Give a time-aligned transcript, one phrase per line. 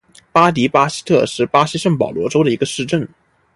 [0.31, 3.07] 巴迪巴西特是巴西圣保罗州的一个市镇。